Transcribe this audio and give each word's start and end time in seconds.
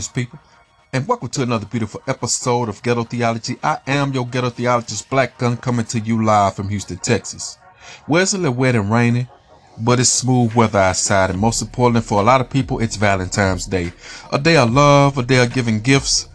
Greetings, 0.00 0.14
people, 0.14 0.38
and 0.94 1.06
welcome 1.06 1.28
to 1.28 1.42
another 1.42 1.66
beautiful 1.66 2.00
episode 2.06 2.70
of 2.70 2.82
Ghetto 2.82 3.04
Theology. 3.04 3.58
I 3.62 3.80
am 3.86 4.14
your 4.14 4.26
Ghetto 4.26 4.48
Theologist, 4.48 5.10
Black 5.10 5.36
Gun, 5.36 5.58
coming 5.58 5.84
to 5.86 6.00
you 6.00 6.24
live 6.24 6.56
from 6.56 6.70
Houston, 6.70 6.96
Texas. 6.96 7.58
Where 8.06 8.22
it's 8.22 8.32
a 8.32 8.38
little 8.38 8.54
wet 8.54 8.76
and 8.76 8.90
rainy, 8.90 9.28
but 9.78 10.00
it's 10.00 10.08
smooth 10.08 10.54
weather 10.54 10.78
outside, 10.78 11.28
and 11.28 11.38
most 11.38 11.60
importantly, 11.60 12.00
for 12.00 12.22
a 12.22 12.24
lot 12.24 12.40
of 12.40 12.48
people, 12.48 12.78
it's 12.78 12.96
Valentine's 12.96 13.66
Day. 13.66 13.92
A 14.32 14.38
day 14.38 14.56
of 14.56 14.72
love, 14.72 15.18
a 15.18 15.22
day 15.22 15.44
of 15.44 15.52
giving 15.52 15.82
gifts, 15.82 16.30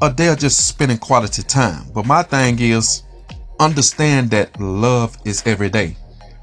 a 0.00 0.10
day 0.10 0.28
of 0.28 0.38
just 0.38 0.66
spending 0.66 0.96
quality 0.96 1.42
time. 1.42 1.90
But 1.92 2.06
my 2.06 2.22
thing 2.22 2.58
is, 2.58 3.02
understand 3.58 4.30
that 4.30 4.58
love 4.58 5.18
is 5.26 5.42
every 5.44 5.68
day 5.68 5.94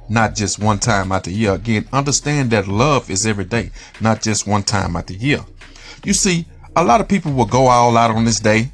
not 0.10 0.36
just 0.36 0.60
one 0.60 0.78
time 0.78 1.12
out 1.12 1.24
the 1.24 1.32
year. 1.32 1.54
Again, 1.54 1.88
understand 1.92 2.52
that 2.52 2.68
love 2.68 3.10
is 3.10 3.26
every 3.26 3.46
day, 3.46 3.72
not 4.00 4.22
just 4.22 4.46
one 4.48 4.62
time 4.64 4.96
out 4.96 5.08
the 5.08 5.16
year. 5.16 5.44
You 6.06 6.14
see, 6.14 6.46
a 6.78 6.84
lot 6.84 7.02
of 7.02 7.08
people 7.08 7.34
will 7.34 7.48
go 7.48 7.66
all 7.68 7.98
out 7.98 8.12
on 8.12 8.24
this 8.24 8.40
day. 8.40 8.72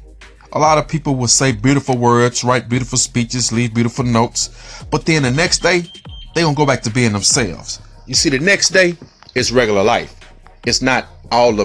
A 0.52 0.58
lot 0.58 0.76
of 0.76 0.86
people 0.86 1.16
will 1.16 1.26
say 1.26 1.52
beautiful 1.52 1.96
words, 1.96 2.44
write 2.44 2.68
beautiful 2.68 2.98
speeches, 2.98 3.50
leave 3.50 3.72
beautiful 3.72 4.04
notes. 4.04 4.84
But 4.90 5.06
then 5.06 5.22
the 5.22 5.30
next 5.30 5.62
day, 5.62 5.90
they 6.34 6.42
gonna 6.42 6.54
go 6.54 6.66
back 6.66 6.82
to 6.82 6.90
being 6.90 7.12
themselves. 7.12 7.80
You 8.06 8.14
see, 8.14 8.28
the 8.28 8.38
next 8.38 8.70
day 8.70 8.94
is 9.34 9.52
regular 9.52 9.82
life. 9.82 10.20
It's 10.66 10.82
not 10.82 11.06
all 11.32 11.54
the 11.54 11.64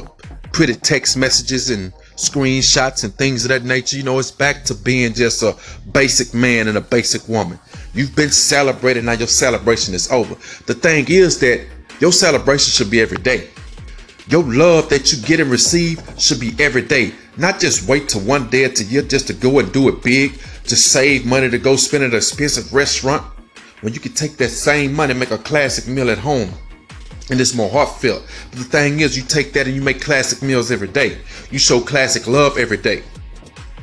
pretty 0.53 0.75
text 0.75 1.17
messages 1.17 1.71
and 1.71 1.91
screenshots 2.15 3.03
and 3.03 3.13
things 3.15 3.43
of 3.43 3.49
that 3.49 3.65
nature. 3.65 3.97
You 3.97 4.03
know, 4.03 4.17
it's 4.17 4.31
back 4.31 4.63
to 4.65 4.73
being 4.73 5.13
just 5.13 5.43
a 5.43 5.57
basic 5.91 6.33
man 6.33 6.69
and 6.69 6.77
a 6.77 6.81
basic 6.81 7.27
woman. 7.27 7.59
You've 7.93 8.15
been 8.15 8.31
celebrated, 8.31 9.03
now 9.03 9.11
your 9.11 9.27
celebration 9.27 9.93
is 9.93 10.09
over. 10.09 10.35
The 10.67 10.73
thing 10.73 11.05
is 11.09 11.37
that 11.39 11.67
your 11.99 12.13
celebration 12.13 12.71
should 12.71 12.89
be 12.89 13.01
every 13.01 13.17
day. 13.17 13.49
Your 14.29 14.43
love 14.43 14.89
that 14.89 15.11
you 15.11 15.17
get 15.23 15.39
and 15.39 15.49
receive 15.49 16.03
should 16.19 16.39
be 16.39 16.53
every 16.59 16.83
day. 16.83 17.13
Not 17.37 17.59
just 17.59 17.89
wait 17.89 18.07
to 18.09 18.19
one 18.19 18.47
day 18.51 18.69
to 18.69 18.83
year 18.83 19.01
just 19.01 19.25
to 19.27 19.33
go 19.33 19.57
and 19.57 19.73
do 19.73 19.89
it 19.89 20.03
big, 20.03 20.39
to 20.65 20.75
save 20.75 21.25
money 21.25 21.49
to 21.49 21.57
go 21.57 21.75
spend 21.75 22.03
at 22.03 22.11
an 22.11 22.17
expensive 22.17 22.71
restaurant. 22.71 23.23
When 23.81 23.91
you 23.95 23.99
can 23.99 24.13
take 24.13 24.37
that 24.37 24.49
same 24.49 24.93
money 24.93 25.11
and 25.11 25.19
make 25.19 25.31
a 25.31 25.37
classic 25.39 25.87
meal 25.87 26.11
at 26.11 26.19
home. 26.19 26.51
And 27.31 27.41
it's 27.41 27.55
more 27.55 27.71
heartfelt. 27.71 28.23
But 28.51 28.59
the 28.59 28.65
thing 28.65 28.99
is, 28.99 29.17
you 29.17 29.23
take 29.23 29.51
that 29.53 29.65
and 29.65 29.75
you 29.75 29.81
make 29.81 29.99
classic 29.99 30.43
meals 30.43 30.71
every 30.71 30.89
day. 30.89 31.17
You 31.49 31.57
show 31.57 31.79
classic 31.79 32.27
love 32.27 32.59
every 32.59 32.77
day. 32.77 33.01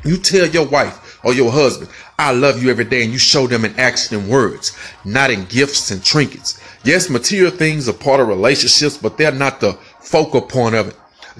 You 0.04 0.16
tell 0.16 0.46
your 0.46 0.66
wife 0.68 1.18
or 1.24 1.32
your 1.34 1.50
husband, 1.50 1.90
I 2.20 2.30
love 2.30 2.62
you 2.62 2.70
every 2.70 2.84
day, 2.84 3.02
and 3.02 3.12
you 3.12 3.18
show 3.18 3.48
them 3.48 3.64
in 3.64 3.78
action 3.80 4.16
and 4.16 4.28
words, 4.28 4.76
not 5.04 5.30
in 5.30 5.44
gifts 5.46 5.90
and 5.90 6.04
trinkets. 6.04 6.60
Yes, 6.84 7.10
material 7.10 7.50
things 7.50 7.88
are 7.88 7.92
part 7.92 8.20
of 8.20 8.28
relationships, 8.28 8.96
but 8.96 9.18
they're 9.18 9.32
not 9.32 9.60
the 9.60 9.76
focal 10.06 10.40
point 10.40 10.74
of 10.74 10.88
it. 10.88 10.96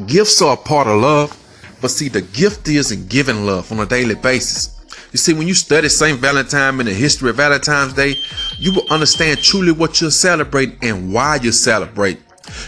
Gifts 0.07 0.43
are 0.43 0.55
a 0.55 0.57
part 0.57 0.89
of 0.89 1.01
love, 1.01 1.31
but 1.81 1.89
see, 1.89 2.09
the 2.09 2.23
gift 2.23 2.69
is 2.69 2.91
in 2.91 3.07
giving 3.07 3.47
love 3.47 3.71
on 3.71 3.79
a 3.79 3.87
daily 3.87 4.17
basis. 4.17 4.73
You 5.13 5.19
see, 5.19 5.33
when 5.33 5.47
you 5.47 5.55
study 5.55 5.89
St. 5.89 6.19
Valentine 6.19 6.81
and 6.81 6.89
the 6.89 6.93
history 6.93 7.31
of 7.31 7.37
Valentine's 7.37 7.93
Day, 7.93 8.17
you 8.59 8.73
will 8.75 8.87
understand 8.91 9.39
truly 9.39 9.73
what 9.73 10.01
you're 10.01 10.11
celebrating 10.11 10.77
and 10.83 11.13
why 11.13 11.37
you 11.37 11.53
celebrate. 11.53 12.19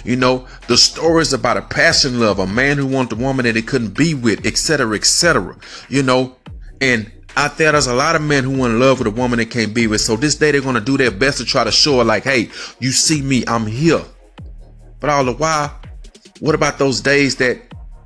You 0.04 0.16
know, 0.16 0.46
the 0.68 0.76
stories 0.76 1.32
about 1.32 1.56
a 1.56 1.62
passion 1.62 2.20
love, 2.20 2.38
a 2.38 2.46
man 2.46 2.78
who 2.78 2.86
wanted 2.86 3.18
a 3.18 3.22
woman 3.22 3.44
that 3.44 3.56
he 3.56 3.62
couldn't 3.62 3.96
be 3.96 4.14
with, 4.14 4.46
etc., 4.46 4.96
etc. 4.96 5.56
You 5.88 6.02
know, 6.04 6.36
and 6.80 7.10
out 7.36 7.58
there, 7.58 7.72
there's 7.72 7.86
a 7.86 7.94
lot 7.94 8.16
of 8.16 8.22
men 8.22 8.44
who 8.44 8.56
want 8.56 8.72
in 8.72 8.80
love 8.80 8.98
with 8.98 9.08
a 9.08 9.12
woman 9.12 9.38
they 9.38 9.46
can't 9.46 9.74
be 9.74 9.86
with. 9.86 10.00
So 10.00 10.16
this 10.16 10.36
day 10.36 10.52
they're 10.52 10.60
gonna 10.60 10.80
do 10.80 10.96
their 10.96 11.10
best 11.10 11.38
to 11.38 11.44
try 11.44 11.64
to 11.64 11.72
show 11.72 11.98
her, 11.98 12.04
like, 12.04 12.24
hey, 12.24 12.50
you 12.78 12.92
see 12.92 13.20
me, 13.20 13.44
I'm 13.46 13.66
here. 13.66 14.02
But 15.00 15.10
all 15.10 15.24
the 15.24 15.34
while, 15.34 15.78
what 16.40 16.54
about 16.54 16.78
those 16.78 17.00
days 17.00 17.36
that 17.36 17.58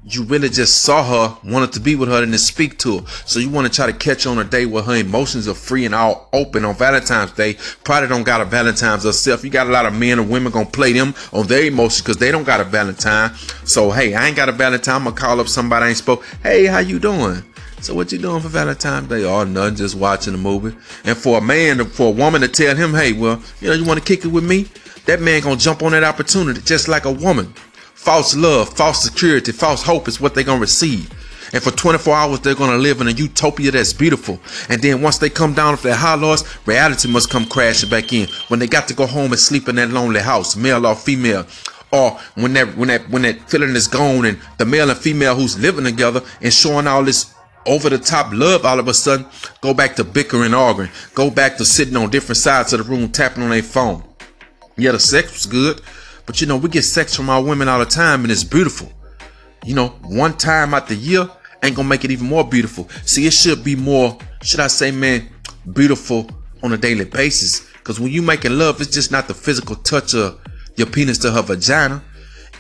you 0.04 0.24
really 0.24 0.48
just 0.48 0.82
saw 0.82 1.04
her, 1.04 1.48
wanted 1.48 1.72
to 1.72 1.80
be 1.80 1.94
with 1.94 2.08
her, 2.08 2.22
and 2.22 2.32
to 2.32 2.38
speak 2.38 2.78
to 2.78 2.98
her. 2.98 3.06
So 3.24 3.38
you 3.38 3.48
want 3.48 3.68
to 3.68 3.72
try 3.72 3.86
to 3.86 3.92
catch 3.92 4.26
on 4.26 4.38
a 4.38 4.44
day 4.44 4.66
where 4.66 4.82
her 4.82 4.96
emotions 4.96 5.46
are 5.46 5.54
free 5.54 5.84
and 5.84 5.94
all 5.94 6.28
open 6.32 6.64
on 6.64 6.74
Valentine's 6.74 7.32
Day. 7.32 7.54
Probably 7.84 8.08
don't 8.08 8.24
got 8.24 8.40
a 8.40 8.44
Valentine's 8.44 9.04
herself. 9.04 9.44
You 9.44 9.50
got 9.50 9.68
a 9.68 9.70
lot 9.70 9.86
of 9.86 9.94
men 9.94 10.18
and 10.18 10.28
women 10.28 10.52
gonna 10.52 10.66
play 10.66 10.92
them 10.92 11.14
on 11.32 11.46
their 11.46 11.64
emotions 11.64 12.02
because 12.02 12.16
they 12.16 12.32
don't 12.32 12.44
got 12.44 12.60
a 12.60 12.64
Valentine. 12.64 13.34
So 13.64 13.90
hey, 13.90 14.14
I 14.14 14.26
ain't 14.26 14.36
got 14.36 14.48
a 14.48 14.52
Valentine. 14.52 14.96
I'm 14.96 15.04
gonna 15.04 15.16
call 15.16 15.40
up 15.40 15.48
somebody 15.48 15.86
I 15.86 15.88
ain't 15.90 15.98
spoke. 15.98 16.24
Hey, 16.42 16.66
how 16.66 16.78
you 16.78 16.98
doing? 16.98 17.42
So 17.80 17.94
what 17.94 18.12
you 18.12 18.18
doing 18.18 18.40
for 18.40 18.48
Valentine's 18.48 19.08
Day? 19.08 19.24
Oh, 19.24 19.44
nothing, 19.44 19.76
just 19.76 19.94
watching 19.94 20.34
a 20.34 20.38
movie. 20.38 20.76
And 21.04 21.16
for 21.16 21.38
a 21.38 21.40
man, 21.40 21.84
for 21.84 22.08
a 22.08 22.10
woman 22.10 22.40
to 22.40 22.48
tell 22.48 22.76
him, 22.76 22.92
hey, 22.92 23.12
well, 23.12 23.42
you 23.60 23.68
know, 23.68 23.74
you 23.74 23.84
want 23.84 23.98
to 23.98 24.04
kick 24.04 24.24
it 24.24 24.28
with 24.28 24.44
me? 24.44 24.68
That 25.06 25.20
man 25.20 25.42
gonna 25.42 25.56
jump 25.56 25.82
on 25.82 25.92
that 25.92 26.04
opportunity 26.04 26.60
just 26.60 26.88
like 26.88 27.04
a 27.04 27.12
woman. 27.12 27.52
False 28.02 28.34
love, 28.34 28.76
false 28.76 29.00
security, 29.00 29.52
false 29.52 29.80
hope 29.80 30.08
is 30.08 30.20
what 30.20 30.34
they're 30.34 30.42
gonna 30.42 30.60
receive. 30.60 31.08
And 31.52 31.62
for 31.62 31.70
24 31.70 32.12
hours, 32.12 32.40
they're 32.40 32.56
gonna 32.56 32.76
live 32.76 33.00
in 33.00 33.06
a 33.06 33.12
utopia 33.12 33.70
that's 33.70 33.92
beautiful. 33.92 34.40
And 34.68 34.82
then 34.82 35.02
once 35.02 35.18
they 35.18 35.30
come 35.30 35.54
down 35.54 35.74
off 35.74 35.82
their 35.82 35.94
high 35.94 36.16
loss, 36.16 36.42
reality 36.66 37.08
must 37.08 37.30
come 37.30 37.46
crashing 37.46 37.90
back 37.90 38.12
in. 38.12 38.26
When 38.48 38.58
they 38.58 38.66
got 38.66 38.88
to 38.88 38.94
go 38.94 39.06
home 39.06 39.30
and 39.30 39.38
sleep 39.38 39.68
in 39.68 39.76
that 39.76 39.90
lonely 39.90 40.18
house, 40.18 40.56
male 40.56 40.84
or 40.84 40.96
female, 40.96 41.46
or 41.92 42.18
when 42.34 42.54
that 42.54 42.76
when 42.76 42.88
that 42.88 43.08
when 43.08 43.22
that 43.22 43.48
feeling 43.48 43.76
is 43.76 43.86
gone 43.86 44.24
and 44.24 44.40
the 44.58 44.66
male 44.66 44.90
and 44.90 44.98
female 44.98 45.36
who's 45.36 45.56
living 45.56 45.84
together 45.84 46.22
and 46.40 46.52
showing 46.52 46.88
all 46.88 47.04
this 47.04 47.32
over 47.66 47.88
the 47.88 47.98
top 47.98 48.32
love 48.32 48.64
all 48.64 48.80
of 48.80 48.88
a 48.88 48.94
sudden 48.94 49.24
go 49.60 49.72
back 49.72 49.94
to 49.94 50.02
bickering 50.02 50.54
arguing 50.54 50.90
go 51.14 51.30
back 51.30 51.56
to 51.56 51.64
sitting 51.64 51.96
on 51.96 52.10
different 52.10 52.38
sides 52.38 52.72
of 52.72 52.84
the 52.84 52.92
room 52.92 53.08
tapping 53.08 53.44
on 53.44 53.50
their 53.50 53.62
phone 53.62 54.02
yeah 54.76 54.90
the 54.90 54.98
sex 54.98 55.32
was 55.32 55.46
good 55.46 55.80
but 56.26 56.40
you 56.40 56.46
know 56.46 56.56
we 56.56 56.68
get 56.68 56.82
sex 56.82 57.14
from 57.14 57.30
our 57.30 57.42
women 57.42 57.68
all 57.68 57.78
the 57.78 57.86
time 57.86 58.22
and 58.22 58.30
it's 58.30 58.44
beautiful. 58.44 58.90
You 59.64 59.74
know 59.74 59.88
one 60.02 60.36
time 60.36 60.74
out 60.74 60.88
the 60.88 60.96
year 60.96 61.28
ain't 61.62 61.76
gonna 61.76 61.88
make 61.88 62.04
it 62.04 62.10
even 62.10 62.26
more 62.26 62.44
beautiful. 62.44 62.88
See 63.04 63.26
it 63.26 63.32
should 63.32 63.62
be 63.64 63.76
more 63.76 64.18
should 64.42 64.60
i 64.60 64.66
say 64.66 64.90
man 64.90 65.28
beautiful 65.72 66.28
on 66.62 66.72
a 66.72 66.76
daily 66.76 67.04
basis. 67.04 67.68
Because 67.74 67.98
when 68.00 68.12
you 68.12 68.22
making 68.22 68.58
love 68.58 68.80
it's 68.80 68.90
just 68.90 69.10
not 69.10 69.28
the 69.28 69.34
physical 69.34 69.76
touch 69.76 70.14
of 70.14 70.40
your 70.76 70.86
penis 70.86 71.18
to 71.18 71.30
her 71.30 71.42
vagina. 71.42 72.02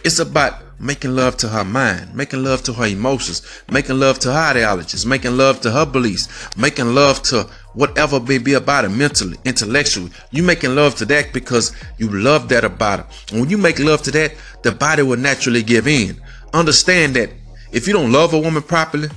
It's 0.04 0.18
about 0.18 0.62
making 0.80 1.14
love 1.14 1.36
to 1.38 1.48
her 1.48 1.64
mind, 1.64 2.14
making 2.14 2.42
love 2.42 2.62
to 2.64 2.72
her 2.72 2.86
emotions, 2.86 3.62
making 3.70 4.00
love 4.00 4.18
to 4.18 4.32
her 4.32 4.50
ideologies, 4.50 5.06
making 5.06 5.36
love 5.36 5.60
to 5.60 5.70
her 5.70 5.86
beliefs, 5.86 6.28
making 6.56 6.94
love 6.94 7.22
to 7.22 7.48
whatever 7.74 8.20
may 8.20 8.38
be 8.38 8.54
about 8.54 8.84
it 8.84 8.90
mentally, 8.90 9.36
intellectually. 9.44 10.10
You 10.30 10.42
making 10.42 10.74
love 10.74 10.94
to 10.96 11.04
that 11.06 11.32
because 11.32 11.74
you 11.98 12.08
love 12.08 12.48
that 12.50 12.64
about 12.64 13.00
it. 13.00 13.06
And 13.32 13.40
when 13.40 13.50
you 13.50 13.58
make 13.58 13.78
love 13.78 14.02
to 14.02 14.10
that, 14.12 14.34
the 14.62 14.72
body 14.72 15.02
will 15.02 15.18
naturally 15.18 15.62
give 15.62 15.86
in. 15.86 16.20
Understand 16.52 17.16
that 17.16 17.30
if 17.72 17.86
you 17.86 17.92
don't 17.92 18.12
love 18.12 18.34
a 18.34 18.38
woman 18.38 18.62
properly, 18.62 19.08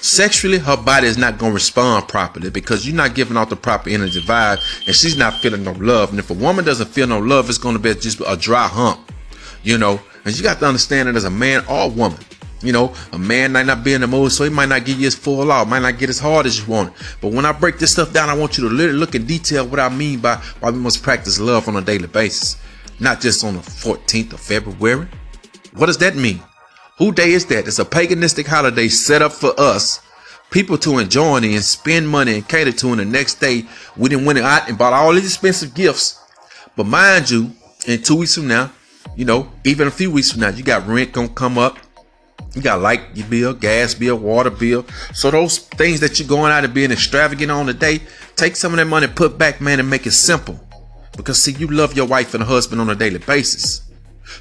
sexually, 0.00 0.58
her 0.58 0.76
body 0.76 1.06
is 1.06 1.18
not 1.18 1.38
going 1.38 1.52
to 1.52 1.54
respond 1.54 2.08
properly 2.08 2.50
because 2.50 2.86
you're 2.86 2.96
not 2.96 3.14
giving 3.14 3.36
out 3.36 3.50
the 3.50 3.56
proper 3.56 3.90
energy 3.90 4.20
vibe 4.20 4.60
and 4.86 4.96
she's 4.96 5.16
not 5.16 5.34
feeling 5.40 5.62
no 5.62 5.72
love. 5.72 6.10
And 6.10 6.18
if 6.18 6.30
a 6.30 6.34
woman 6.34 6.64
doesn't 6.64 6.88
feel 6.88 7.06
no 7.06 7.18
love, 7.18 7.48
it's 7.48 7.58
going 7.58 7.76
to 7.76 7.82
be 7.82 7.94
just 7.94 8.20
a 8.26 8.36
dry 8.36 8.66
hump 8.66 9.10
you 9.62 9.78
know, 9.78 10.00
and 10.24 10.36
you 10.36 10.42
got 10.42 10.58
to 10.60 10.66
understand 10.66 11.08
it 11.08 11.16
as 11.16 11.24
a 11.24 11.30
man 11.30 11.64
or 11.68 11.90
woman. 11.90 12.18
You 12.62 12.72
know, 12.72 12.94
a 13.12 13.18
man 13.18 13.52
might 13.52 13.66
not 13.66 13.82
be 13.82 13.94
in 13.94 14.02
the 14.02 14.06
mood, 14.06 14.32
so 14.32 14.44
he 14.44 14.50
might 14.50 14.68
not 14.68 14.84
give 14.84 14.98
you 14.98 15.06
his 15.06 15.14
full 15.14 15.50
out, 15.50 15.68
might 15.68 15.80
not 15.80 15.98
get 15.98 16.10
as 16.10 16.18
hard 16.18 16.44
as 16.44 16.60
you 16.60 16.66
want. 16.70 16.92
But 17.20 17.32
when 17.32 17.46
I 17.46 17.52
break 17.52 17.78
this 17.78 17.92
stuff 17.92 18.12
down, 18.12 18.28
I 18.28 18.34
want 18.34 18.58
you 18.58 18.68
to 18.68 18.74
literally 18.74 18.98
look 18.98 19.14
in 19.14 19.24
detail 19.24 19.66
what 19.66 19.80
I 19.80 19.88
mean 19.88 20.20
by 20.20 20.36
why 20.60 20.70
we 20.70 20.78
must 20.78 21.02
practice 21.02 21.40
love 21.40 21.68
on 21.68 21.76
a 21.76 21.80
daily 21.80 22.06
basis, 22.06 22.60
not 22.98 23.20
just 23.20 23.44
on 23.44 23.54
the 23.54 23.60
14th 23.60 24.34
of 24.34 24.40
February. 24.40 25.08
What 25.74 25.86
does 25.86 25.98
that 25.98 26.16
mean? 26.16 26.42
Who 26.98 27.12
day 27.12 27.32
is 27.32 27.46
that? 27.46 27.66
It's 27.66 27.78
a 27.78 27.84
paganistic 27.84 28.46
holiday 28.46 28.88
set 28.88 29.22
up 29.22 29.32
for 29.32 29.58
us, 29.58 30.00
people 30.50 30.76
to 30.78 30.98
enjoy 30.98 31.36
and 31.36 31.64
spend 31.64 32.06
money 32.06 32.34
and 32.34 32.46
cater 32.46 32.72
to. 32.72 32.88
And 32.88 33.00
the 33.00 33.04
next 33.06 33.36
day, 33.40 33.64
we 33.96 34.10
didn't 34.10 34.26
went 34.26 34.38
out 34.38 34.68
and 34.68 34.76
bought 34.76 34.92
all 34.92 35.14
these 35.14 35.24
expensive 35.24 35.72
gifts. 35.72 36.20
But 36.76 36.84
mind 36.84 37.30
you, 37.30 37.52
in 37.86 38.02
two 38.02 38.16
weeks 38.16 38.34
from 38.34 38.48
now, 38.48 38.70
you 39.16 39.24
know, 39.24 39.50
even 39.64 39.88
a 39.88 39.90
few 39.90 40.10
weeks 40.10 40.30
from 40.30 40.42
now, 40.42 40.50
you 40.50 40.62
got 40.62 40.86
rent 40.86 41.12
gonna 41.12 41.28
come 41.30 41.56
up. 41.56 41.78
You 42.54 42.62
got 42.62 42.80
light 42.80 43.00
your 43.14 43.26
bill, 43.28 43.54
gas 43.54 43.94
bill, 43.94 44.16
water 44.16 44.50
bill. 44.50 44.84
So 45.14 45.30
those 45.30 45.58
things 45.58 46.00
that 46.00 46.18
you're 46.18 46.28
going 46.28 46.52
out 46.52 46.64
and 46.64 46.74
being 46.74 46.90
extravagant 46.90 47.50
on 47.50 47.66
today, 47.66 48.00
take 48.36 48.56
some 48.56 48.72
of 48.72 48.78
that 48.78 48.86
money, 48.86 49.06
put 49.06 49.38
back, 49.38 49.60
man, 49.60 49.78
and 49.78 49.88
make 49.88 50.06
it 50.06 50.12
simple. 50.12 50.58
Because 51.16 51.42
see, 51.42 51.52
you 51.52 51.68
love 51.68 51.96
your 51.96 52.06
wife 52.06 52.34
and 52.34 52.42
husband 52.42 52.80
on 52.80 52.90
a 52.90 52.94
daily 52.94 53.18
basis. 53.18 53.82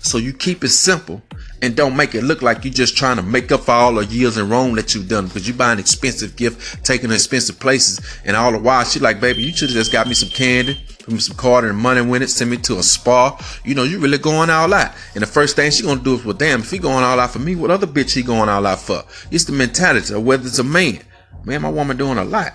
So 0.01 0.17
you 0.17 0.33
keep 0.33 0.63
it 0.63 0.69
simple 0.69 1.21
and 1.61 1.75
don't 1.75 1.95
make 1.95 2.15
it 2.15 2.23
look 2.23 2.41
like 2.41 2.63
you're 2.63 2.73
just 2.73 2.95
trying 2.95 3.17
to 3.17 3.23
make 3.23 3.51
up 3.51 3.61
for 3.61 3.71
all 3.71 3.95
the 3.95 4.06
years 4.06 4.38
and 4.38 4.50
Rome 4.50 4.75
that 4.75 4.94
you've 4.95 5.09
done 5.09 5.27
because 5.27 5.47
you 5.47 5.53
buy 5.53 5.73
an 5.73 5.79
expensive 5.79 6.35
gift, 6.35 6.85
taking 6.85 7.12
expensive 7.12 7.59
places, 7.59 8.00
and 8.23 8.35
all 8.38 8.51
the 8.51 8.59
while 8.59 8.83
she 8.85 9.00
like, 9.00 9.19
baby, 9.19 9.44
you 9.44 9.51
should 9.51 9.69
have 9.69 9.77
just 9.77 9.91
got 9.91 10.07
me 10.07 10.13
some 10.13 10.29
candy, 10.29 10.79
put 11.00 11.13
me 11.13 11.19
some 11.19 11.38
card 11.38 11.66
and 11.66 11.78
money 11.78 12.01
with 12.01 12.22
it, 12.22 12.30
send 12.30 12.51
me 12.51 12.57
to 12.57 12.78
a 12.78 12.84
spa. 12.84 13.40
You 13.63 13.75
know, 13.75 13.84
you 13.84 14.00
really 14.00 14.18
going 14.18 14.50
all 14.50 14.74
out. 14.74 14.94
And 15.13 15.22
the 15.22 15.28
first 15.28 15.56
thing 15.56 15.72
she 15.72 15.84
gonna 15.84 16.01
do 16.01 16.16
is, 16.16 16.25
well, 16.25 16.36
damn, 16.36 16.62
if 16.62 16.72
he 16.72 16.78
going 16.78 17.04
all 17.04 17.19
out 17.19 17.31
for 17.31 17.40
me, 17.40 17.56
what 17.56 17.72
other 17.72 17.88
bitch 17.88 18.13
he 18.13 18.22
going 18.22 18.50
all 18.50 18.66
out 18.66 18.80
for? 18.80 19.04
It's 19.31 19.46
the 19.46 19.54
mentality 19.54 20.13
of 20.13 20.24
whether 20.24 20.46
it's 20.46 20.60
a 20.60 20.63
man. 20.63 21.00
Man, 21.46 21.62
my 21.62 21.69
woman 21.69 21.98
doing 21.98 22.18
a 22.18 22.24
lot. 22.24 22.54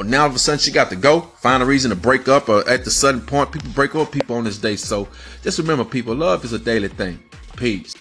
Now 0.00 0.22
all 0.22 0.28
of 0.28 0.34
a 0.34 0.38
sudden 0.38 0.58
she 0.58 0.72
got 0.72 0.90
to 0.90 0.96
go, 0.96 1.20
find 1.20 1.62
a 1.62 1.66
reason 1.66 1.90
to 1.90 1.96
break 1.96 2.26
up, 2.26 2.48
or 2.48 2.68
at 2.68 2.84
the 2.84 2.90
sudden 2.90 3.20
point, 3.20 3.52
people 3.52 3.70
break 3.70 3.94
up 3.94 4.10
people 4.10 4.36
on 4.36 4.44
this 4.44 4.58
day. 4.58 4.76
So 4.76 5.08
just 5.42 5.58
remember, 5.58 5.84
people, 5.84 6.14
love 6.14 6.44
is 6.44 6.52
a 6.52 6.58
daily 6.58 6.88
thing. 6.88 7.22
Peace. 7.56 7.94